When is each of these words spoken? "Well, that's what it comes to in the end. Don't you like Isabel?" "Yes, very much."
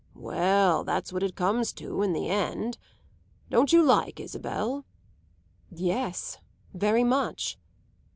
"Well, 0.15 0.83
that's 0.83 1.13
what 1.13 1.21
it 1.21 1.35
comes 1.35 1.71
to 1.73 2.01
in 2.01 2.11
the 2.13 2.27
end. 2.27 2.79
Don't 3.51 3.71
you 3.71 3.83
like 3.83 4.19
Isabel?" 4.19 4.83
"Yes, 5.69 6.39
very 6.73 7.03
much." 7.03 7.59